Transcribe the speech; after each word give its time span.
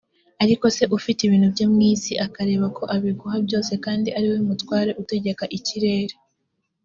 ariko 0.43 0.65
se 0.75 0.83
ufite 0.97 1.19
ibintu 1.23 1.47
byo 1.53 1.65
mu 1.73 1.79
isi 1.91 2.13
akareba 2.25 2.67
ko 2.77 2.83
abiguha 2.95 3.37
byose 3.45 3.71
kandi 3.85 4.09
ariwe 4.17 4.37
mutware 4.47 4.91
utegeka 5.01 5.43
ikirere 5.57 6.15